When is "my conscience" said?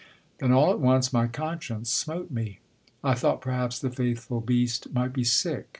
1.13-1.91